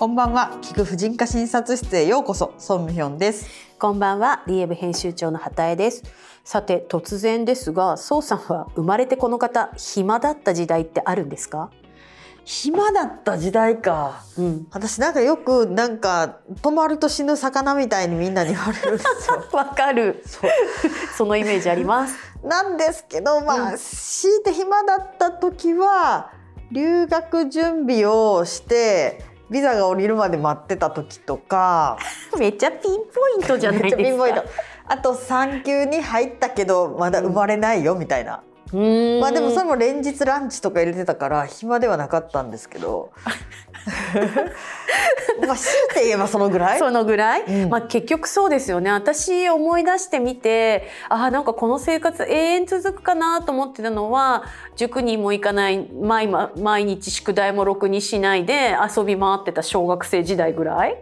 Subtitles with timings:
[0.00, 0.56] こんばんは。
[0.62, 2.54] 聞く婦人科診察室へようこそ。
[2.56, 3.46] ソンミヒョンです。
[3.78, 4.42] こんばんは。
[4.46, 6.04] リエブ編集長の畑江です。
[6.42, 11.70] さて突然ですが宋さんは生まれてこの方暇だった時代ってあるんですか？
[12.46, 19.44] 暇だった時代か、うん、私なんかよくなんか止まると死ぬ魚みたいにみんなに言われるんですよ。
[19.52, 20.24] わかる。
[21.14, 22.14] そのイメージあります。
[22.42, 26.30] なんですけどまあ、うん、強いて暇だった時は
[26.72, 31.98] 留学準備をしてビザが降りるまで待ってた時とか。
[32.38, 34.44] めっちゃピンポイントじゃないですか。
[34.86, 38.42] あと産休に入ったけどまだ生まれないよみたいな、
[39.20, 43.12] まあでもそれも連日ランチとか入れてたから暇ではなかったんですけど
[45.46, 46.78] まあ強いて言えばそのぐらい？
[46.78, 48.90] そのぐらい、うん、まあ結局そうですよね。
[48.90, 54.44] 私思い出してみてあなんかこの生活永遠続くかなと思ってたのは
[54.76, 60.96] 塾にも行かない毎毎日宿題もろくにしないで遊び回ってた小学生時代ぐらい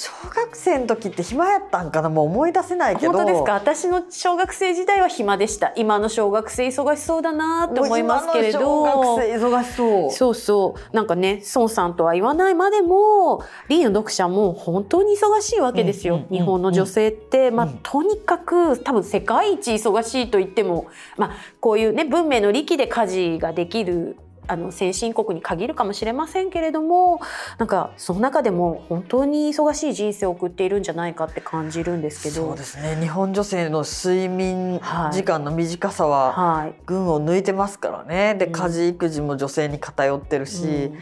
[0.00, 2.08] 小学生の時って暇やったんかな？
[2.08, 3.12] もう思い出せないけど。
[3.12, 3.54] 本当ですか？
[3.54, 5.72] 私の小学生時代は暇でした。
[5.74, 8.60] 今の小学生忙しそうだなって思いますけれど。
[8.60, 10.10] 小学生忙しそう。
[10.12, 10.96] そうそう。
[10.96, 24.16] なんかね孫さんとは言わないまでもリーの読者も本当に忙しいわけですよ、日本の女性って、まあ、とにかく多分世界一忙しいと言っても、まあ、こういうね文明の利器で家事ができる
[24.48, 27.20] あの先進国に限るかもしれませんけれども
[27.58, 32.48] なんかその中でも本当に忙しい人生を送っているんじゃないかって感じるんですけど。
[32.48, 32.96] そうですね。
[33.00, 34.80] 日本女性の睡眠
[35.12, 40.98] 時間の短さは群を抜いてますからね、はい、で家事育児も女性に偏ってるし、うん、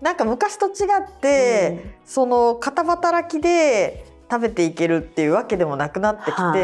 [0.00, 6.56] なんか昔と違って、うん、その片働きで食べていけるっていうわけでもなくなってきて、は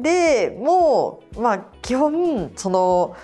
[0.00, 3.16] い、でもうまあ基本その。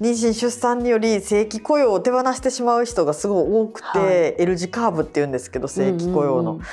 [0.00, 6.52] 妊娠出産により正規雇用を手放してしまう人がすごい多くて、はい、L 字カーブっていうんですけど正規雇用の。
[6.52, 6.64] うんうん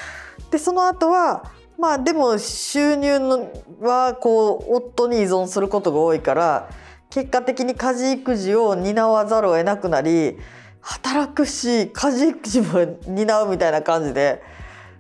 [0.51, 3.51] でその後はまあでも収入の
[3.81, 6.69] はこう夫に依存することが多いから
[7.09, 10.37] 結果的に家事育児を担わざるを得なくなり
[10.81, 14.41] 働くし家事育児も担うみたいな感じで。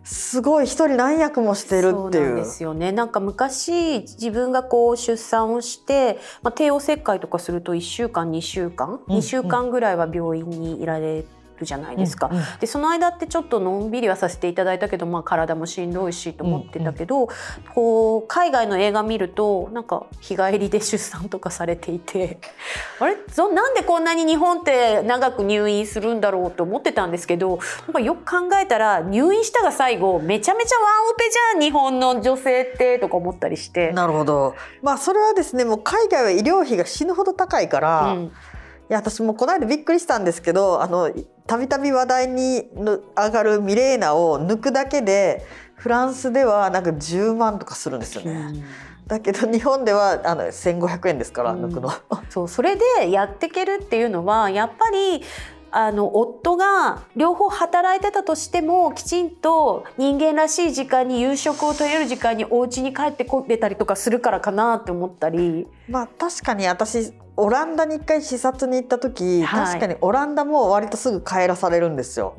[0.09, 2.35] すごい一人何役もしてるっていう。
[2.37, 2.93] ですよね。
[2.93, 11.25] なんか昔自分がこう出産をして、まあ、帝王切開とかすると1週間2週間、うん、2週間ぐらいは病院にいられ
[11.59, 17.29] るじゃないですか、うんうん、でその間ってちょっとのんびりはさせていただいたけど、まあ、体もしんどいしと思ってたけど、うんうん、
[17.73, 22.39] こう海外の映画見るとなんか日帰りで出産とかされていて
[22.99, 23.17] あれ？
[23.31, 33.91] そなんでこんなに日本って長く入院するんだろうと思ってたんですけどなんかよく考えたら入院したが最後めちゃめちゃワンオペじゃん日本の女性ってとか思ったりして。
[33.91, 34.55] なるほど。
[34.81, 38.31] まあそれはですねもう海外は医療費が死ぬほど高いから、うん、
[38.89, 41.11] いや私もこの間びっくりしたんですけどあの
[41.45, 48.63] たびたび話題に上がるミレーナを抜くだけでフランスではなんか10万とかするんですよね。
[49.07, 51.91] だけど日本ではあの1500円ですから、抜くの。
[52.29, 55.23] そうそれでやっていけるっていうのはやっぱり
[55.71, 65.67] あの夫が両方働いてたとしてもきちんと人間らしい時間に夕食を取れる時間にお家に帰ってこれたりとかするからかなって思ったり。
[65.87, 72.33] まあ確かに私オランダに一回視察に行った時、はい、確かにオランダも割とすぐ帰らされるんですよ。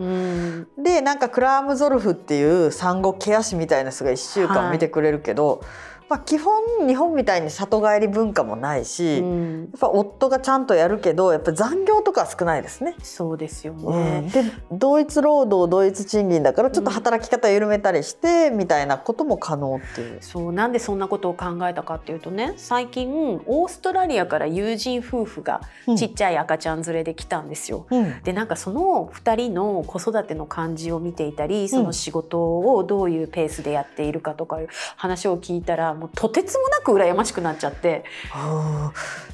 [0.77, 5.69] でなんかクラームゾルフっていう産後ケア師みたいな人が1週間見てくれるけど、はい
[6.09, 12.95] まあ、基本日本みたいに里帰り文化もないし、うん、やっぱ夫がちゃんとやるけどやっぱ残業とか少ないですね。
[13.03, 20.19] そうですよね、うん、で同一労働同一賃金だからちょっと働き方緩めたりして、みたいなことも可能っていう。
[20.23, 20.53] そう。
[20.53, 25.61] なんでそんなことを考えたかっていうとね最近オーストラリアから友人夫婦が
[25.97, 27.87] ちっちゃい赤ちゃん連れで来たんですよ。
[27.91, 38.05] うん、でなんかその2人の子育ての感じを見ていたりその仕事をどういうペースでやっているかとかいう話を聞いたらもうとてつもなく羨ましくなっちゃって。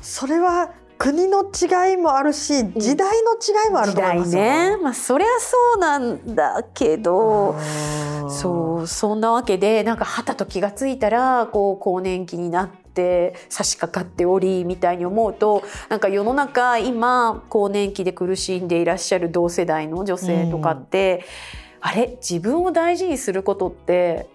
[0.01, 4.77] それは国の違いもあるし時代の違いもあると思いますね。
[4.81, 7.57] まあそりゃそうなんだけど。
[8.31, 21.25] そうそんなわけでなんかはたと気が付いたらこう更年期になって差し掛かっておりみたいに思うとなんか世の中今更年期で苦しんでいらっしゃる同世代の女性とかって、
[21.83, 22.17] うん、あれ？
[22.17, 24.27] 自分を大事にすることって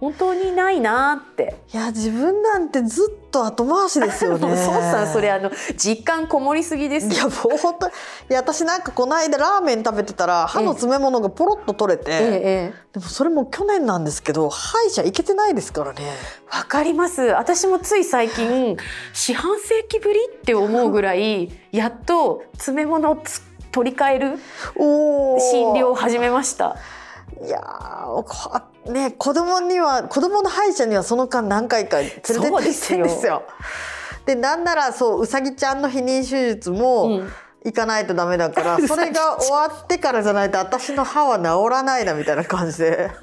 [0.00, 1.56] 本当にないなって。
[1.72, 4.56] いや自分なんてずっと後回しですよね。
[4.56, 7.06] そうさんそれあの実感こもりすぎです。
[7.08, 7.90] いやもう本当い
[8.28, 16.02] や私なんかこの間ラーメン食べてたら歯の詰め物がポロッと取れて、ええ、でもそれも去年なんですけど歯医者行けてないですからね。
[16.52, 17.22] わかります。
[17.22, 18.76] 私もつい最近
[19.14, 23.18] 四半世紀ぶりって思うぐらいやっと詰め物を
[23.72, 24.38] 取り替える
[24.76, 26.76] 診療を始めました。
[27.42, 27.60] いや
[28.92, 33.42] ね子供には子供の歯医者にはその間何回か連れてってるんですよ。
[34.24, 37.22] でなんならそううさぎちゃんの避妊手術も、
[37.64, 43.10] 行かないとダメだから それが終わってからじゃないと私の歯は治らないなみたいな感じで。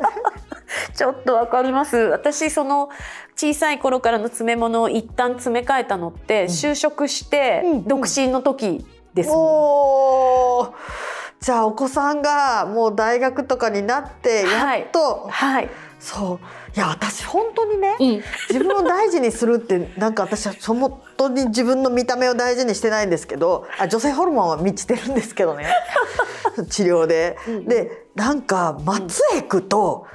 [0.95, 1.97] ちょっとわかります。
[1.97, 2.89] 私その
[3.35, 11.12] 小さい頃からの詰め物を一旦詰め替えたのって、就職して独身の時ですもん、うん
[11.43, 15.69] じゃあお子さんがもう大学とかになってやっと、はい、はい、
[15.99, 16.39] そう。
[16.73, 25.65] いや私本当にね、うん、自分を大事にするってなんか私は本当に自分の見た目を大事にしてないんですけどあ女性ホルモンは満ちてるんですけどね。
[26.69, 27.37] 治療で。
[27.45, 30.07] うん、でなんか松江区と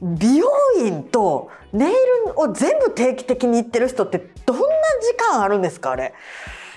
[0.00, 0.46] 美容
[0.78, 1.92] 院とネイ
[2.26, 4.64] ルを全部定期的に行ってる人ってどんな
[5.02, 6.14] 時間あるんですかあれ。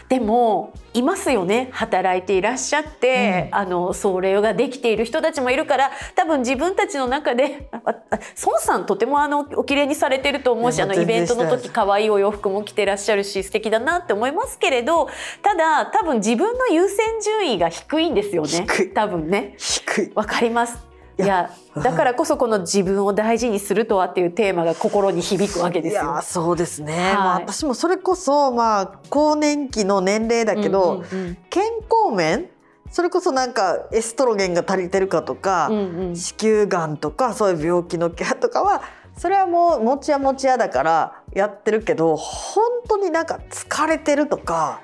[0.09, 1.69] でもいますよね。
[1.71, 15.09] 働いていらっしゃって、うん、あのそれができている人たちもいるから多分自分たちの中で孫さんとてもあのお綺麗にされてると思うしあのイベントの時可愛いお洋服も着てらっしゃるし素敵だなって思いますけれど
[15.41, 18.67] ただ多分自分の優先順位が低いんですよね。
[18.94, 19.55] 多分ね。
[19.57, 20.11] 低い。
[20.15, 21.51] わかりますいや。
[21.75, 26.19] だからこそこの自分を大事にするとはっていうテーマが心に響くわけですよ。
[26.24, 31.27] そうですね、はい、まあ、私もそれこそまあ更年期の年齢だけど、うんうん。
[31.27, 32.50] うん、健康面
[32.92, 38.83] それこそなんかエストロゲンが足りてるかとか、うんうん、子宮がんとかそういう病気のケアとかは
[39.18, 44.81] それはもう持ちや持ちやだからやってるけど本当になんか疲れてるとか、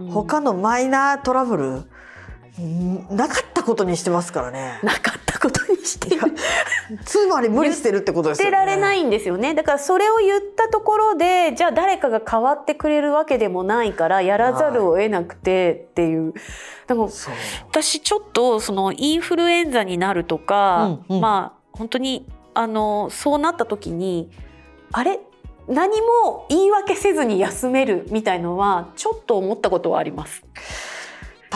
[0.00, 1.84] うん、他のマイナートラブル
[3.10, 4.78] なかったことにしてますからね。
[4.82, 6.10] なかったことにして
[7.04, 8.56] つまり無理してるってことですよね。
[8.56, 9.54] 捨てられないんですよね。
[9.54, 16.34] だからそれを言ったところで、じゃあ誰かが変わってくれるわけでもないからやらざるを得なくてっていう。
[16.86, 17.08] でも
[17.70, 24.30] 私ちょっとそのインフルエンザになるとか、うんうん、まあ本当にあのそうなった時に
[24.92, 25.20] あれ？
[25.68, 30.44] 何も言い訳せずに休めるみたいのはちょっと思ったことはあります。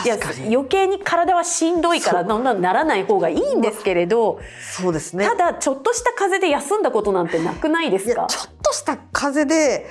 [0.05, 4.41] いや余計に体はしんどいからどんどんならない方がいいんですけれど
[4.77, 5.27] そうですね。
[5.27, 8.27] ただちょっとした風邪で休んだことなんてなくないですか？
[8.29, 9.87] ちょっとした風邪で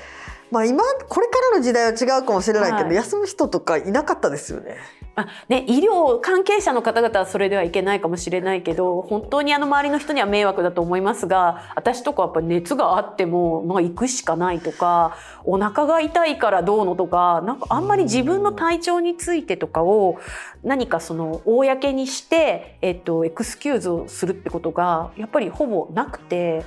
[0.52, 4.78] まあ今これからの時代は違うかもしれないけど、はい、休む人とかいなかったですよね。
[5.18, 20.20] あね、医療関係者の方々はそれではいけないかもしれないけど本当にあの周りの人には迷惑だと思いますが私とかやっぱ熱があっても、まあ、行くしかないとかお腹が痛いからどうのとかなんかあんまり自分の体調についてとかを
[20.64, 26.64] 何かその公にして、えっと、エクスキューズをするってことがやっぱりほぼなくて。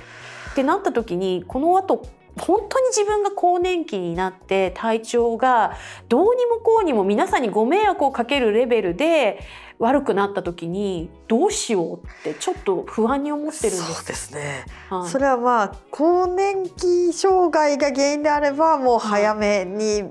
[0.49, 2.07] ってなった時にこの後
[2.39, 5.77] 本当に自分が更年期になって体調が
[6.07, 9.39] どうにもこうにも皆さんにご迷惑をかけるレベルで
[9.79, 13.93] 悪くなった時にどうしようってちょっと不安に思ってるんです。
[13.93, 20.03] そうですね、はい、それはまあ更年期障害が原因であればもう早めに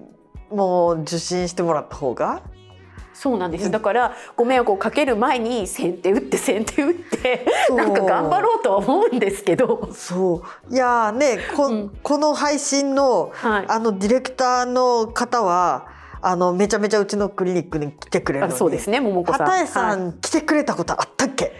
[0.51, 2.43] もう受診してもらった方が
[3.21, 3.69] そうなんです。
[3.69, 9.91] だからご迷惑をかける前に先手打って先手打ってなんか頑張ろうとは思うんですけど。
[9.93, 10.73] そう。
[10.73, 15.89] いやねこうん、この配信の、はい、あのディレクターの方は
[16.21, 19.47] あのめちゃめちゃうちのクリニックに来てくれるそうですね桃子さん。
[19.47, 21.53] 畑さん、はい、来てくれたことあったっけ？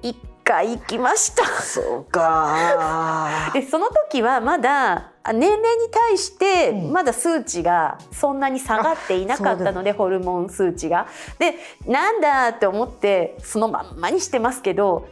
[0.00, 0.16] 一
[0.46, 1.44] 回行きました。
[1.60, 3.50] そうか。
[3.52, 9.94] でその時はまだ年齢に対してまだ数値がそんなに下がっていなかったので、う。
[9.94, 11.08] ん、ホルモン数値が。
[11.40, 15.08] でなんだって思ってそのまんまにしてますけど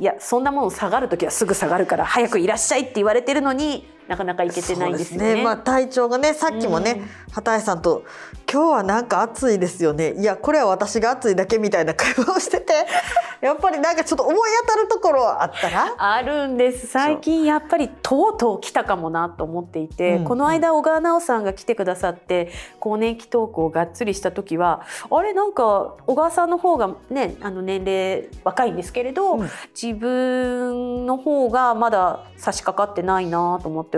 [0.00, 5.34] いやそんなもの下がる時はすぐ下がるから早くいらっしゃいって言われてるのになかなかいけてないんですよね。
[5.34, 5.44] ね。
[5.44, 8.04] まあ体調がねさっきもね、うん、畑井さんと
[8.50, 10.14] 今日はなんか暑いですよね。
[10.18, 12.72] いやこれは私が暑いだけみたいな会話をしてて
[13.42, 14.36] やっぱりなんかちょっと思い
[14.66, 15.94] 当たるところあったら？
[15.98, 16.86] あるんです。
[16.86, 22.50] 最近やっぱりとうとう来たかもなと思っていて、うん、この間小川直さんが来てくださって
[22.80, 29.50] 更年期トークをがっつりした時はあれなんか小川さんの方がねあの年齢若いんですけれど、うん、
[29.80, 33.97] 自分の方がまだ差し掛かってないなと思って、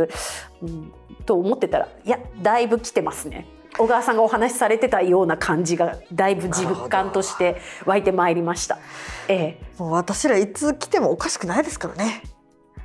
[0.63, 0.93] うん、
[1.27, 3.47] と思ってたらいやだいぶ来てますね。
[3.79, 8.79] 小川さんがお話しされてたような感じがだいぶ自感として湧いてまいりました。
[9.29, 12.23] ええ、もう私らいつ来てもおかしくないですからね。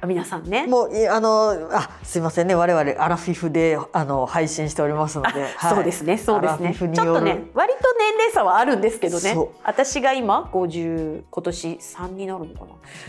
[0.05, 0.67] 皆さんね。
[0.67, 2.55] もうあのあすいませんね。
[2.55, 6.17] 我々アラフィフであの配信しておりますので、 はい、そうですね。
[6.17, 6.75] そうですね。
[6.75, 9.35] ちょっとね割と年齢差はあるんですけどね。
[9.63, 12.67] 私が今50今年3になるのかな。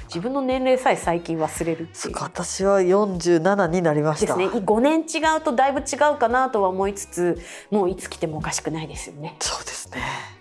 [0.09, 2.15] 自分の年齢さえ最近忘れるっていう。
[2.21, 4.37] 私は47になりました。
[4.37, 4.61] ですね。
[4.61, 7.39] 5年違うとだいぶ違うかなとは思いつつ
[7.71, 9.37] もういつ来てもおかしくないですよね。
[9.41, 10.36] そうですね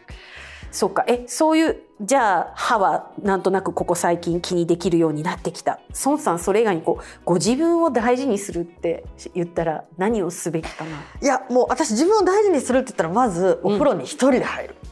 [0.76, 1.06] そうか。
[1.08, 5.80] えそういうじゃあ歯はなんとなくここ最近気にできるようになってきた。
[6.04, 10.98] 孫さんそれ以外にこうご自分を大事にするって言ったら何をすべきかな？
[11.22, 14.90] いやもう私自分を大事にするって言ったらまずお風呂に一人で入る、うん、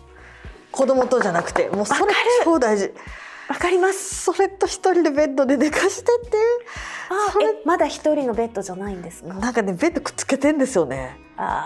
[0.72, 2.14] 子供とじゃなくてもうそれ
[2.46, 2.94] 超大事。
[3.50, 4.24] わかります。
[4.24, 6.38] それと一人でベッドで寝かしてって。
[7.10, 9.34] あえまだ一人のベッドじゃないんですか？
[9.34, 11.18] なんかねベッドくっつけてんですよね。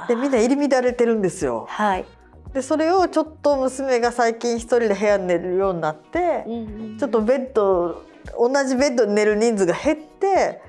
[0.08, 1.68] でみんな入り乱れてるんですよ。
[1.70, 2.06] はい
[2.54, 8.04] でそれをちょっと娘が最近一人で部屋に寝るようになって、うんうん、ちょっとベッド
[8.38, 10.62] 同じベッドに寝る人数が減って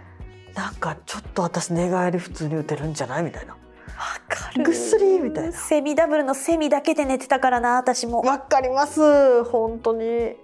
[0.54, 3.56] なんかちょっと私寝返り普通に打てるんじゃないみたいな。
[4.64, 5.52] ぐっすりみたいな。
[5.52, 8.22] セミダブルのセミだけで寝てたからな私も。
[8.22, 9.44] わかります。
[9.44, 10.36] 本当に。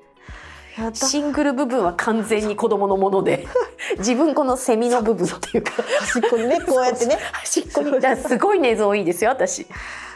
[0.93, 3.47] シングル部分は完全に子供のもので
[3.99, 5.73] 自分このセミの部分っていうか。
[6.00, 7.19] 端っこにねこうやってね。
[7.33, 9.67] 端っこにすごい寝相いいですよ私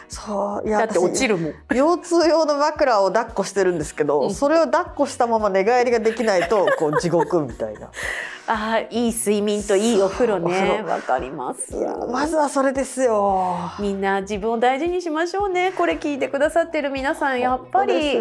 [0.09, 1.53] そういやだって落ちるもん。
[1.69, 7.91] 腰痛用の枕を抱っこしてるんですけど、うん、それを抱っこしたまま寝返りができないとこう地獄みたいな
[8.51, 10.83] あいい睡眠といいお風呂ね。
[10.87, 11.71] わかります。
[12.11, 13.59] まずはそれですよ。
[13.79, 15.71] みんな自分を大事にしましょうね。
[15.77, 18.17] これ聞いてくださってる皆さんやっぱり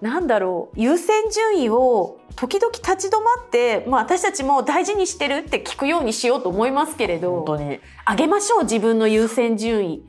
[0.00, 7.78] なんだろう優先順位を時々立ち止まって、まあ、私たちも大事にしてるって聞くようにしようと思いますけれど本当に。
[8.08, 10.02] 上げましょう自分の優先順位。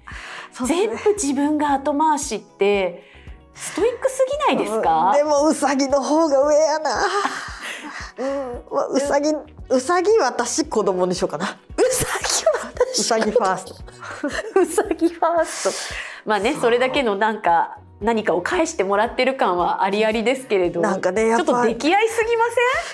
[0.66, 3.04] 全部自分が後回しって
[3.56, 6.90] ストイックすぎないですか、でもうさぎの方が上やな
[8.18, 9.32] うん、うさぎ
[9.70, 11.46] うさぎ私子供にしようかな。
[11.46, 13.76] うさぎは私うさぎファースト。
[14.62, 16.30] うさぎファースト。
[16.30, 20.82] まあねそれだけのなんか何かを返してもらってる感はありありですけれど。
[20.82, 22.44] なんかねちょっと出来合いすぎま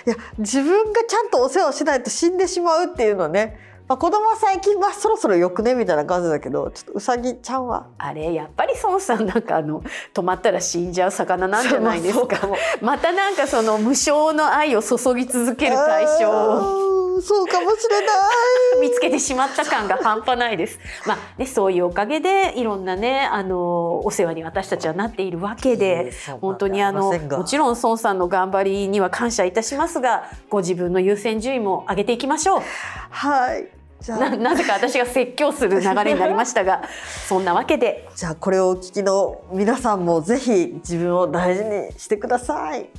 [0.06, 0.16] せん？
[0.16, 7.88] いや自分がちゃんとお世話をしないと死んでしまうっていうのねまあ、子供は最近はそろそろよくねみたいな感じだけどちょっとうさぎちゃんは。
[7.98, 12.38] あれやっぱり孫さんなんかあの止まったら死んじゃう魚なんじゃないですか。
[12.82, 18.90] またなんかその無償の愛を注ぎ続ける対象そうかもしれない。
[18.90, 20.78] 見つけてしまった感が半端ないです。
[21.08, 32.62] まあね、そういうおかげでいろんなねあのお世話に私たちはなっているわけで本当にあのもちろん孫さんの頑張りには感謝いたしますがご自分の優先順位も上げていきましょう。
[33.10, 36.84] はいななぜか私が説教する 流れになりましたが
[37.28, 38.08] そんなわけで。
[38.16, 42.90] じゃあこれをお聞きの皆さんもぜひ自分を大事にしてください。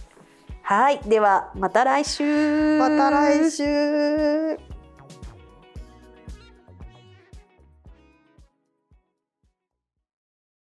[0.62, 1.00] はい。
[1.07, 2.78] ではまた来週。
[2.78, 4.70] また来週